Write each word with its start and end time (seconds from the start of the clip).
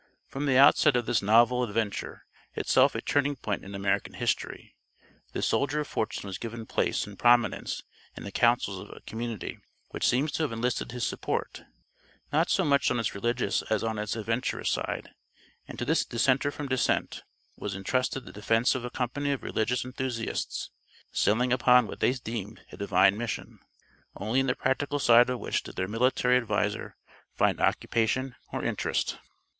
From 0.25 0.47
the 0.47 0.57
outset 0.57 0.95
of 0.95 1.05
this 1.05 1.21
novel 1.21 1.63
"adventure" 1.63 2.25
itself 2.55 2.95
a 2.95 3.01
turning 3.01 3.35
point 3.35 3.63
in 3.63 3.75
American 3.75 4.15
history 4.15 4.75
this 5.33 5.45
soldier 5.45 5.79
of 5.81 5.87
fortune 5.89 6.25
was 6.25 6.39
given 6.39 6.65
place 6.65 7.05
and 7.05 7.19
prominence 7.19 7.83
in 8.17 8.23
the 8.23 8.31
councils 8.31 8.79
of 8.79 8.89
a 8.97 9.01
community 9.01 9.59
which 9.91 10.07
seems 10.07 10.31
to 10.31 10.41
have 10.41 10.51
enlisted 10.51 10.91
his 10.91 11.05
support, 11.05 11.65
not 12.33 12.49
so 12.49 12.65
much 12.65 12.89
on 12.89 12.99
its 12.99 13.13
religious 13.13 13.61
as 13.69 13.83
on 13.83 13.99
its 13.99 14.15
adventurous 14.15 14.71
side; 14.71 15.11
and 15.67 15.77
to 15.77 15.85
this 15.85 16.03
"dissenter 16.03 16.49
from 16.49 16.67
dissent" 16.67 17.21
was 17.55 17.75
intrusted 17.75 18.25
the 18.25 18.31
defence 18.31 18.73
of 18.73 18.83
a 18.83 18.89
company 18.89 19.31
of 19.31 19.43
religious 19.43 19.85
enthusiasts, 19.85 20.71
sailing 21.11 21.53
upon 21.53 21.85
what 21.85 21.99
they 21.99 22.13
deemed 22.13 22.65
a 22.71 22.77
divine 22.77 23.15
mission, 23.19 23.59
only 24.15 24.39
in 24.39 24.47
the 24.47 24.55
practical 24.55 24.97
side 24.97 25.29
of 25.29 25.37
which 25.39 25.61
did 25.61 25.75
their 25.75 25.87
military 25.87 26.37
adviser 26.37 26.95
find 27.35 27.61
occupation 27.61 28.33
or 28.51 28.65
interest. 28.65 29.19